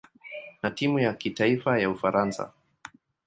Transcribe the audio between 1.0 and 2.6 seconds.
kitaifa ya Ufaransa.